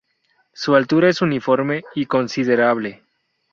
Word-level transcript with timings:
Su 0.53 0.73
altura 0.75 1.09
es 1.09 1.21
uniforme 1.21 1.83
y 1.93 2.07
considerable. 2.07 3.03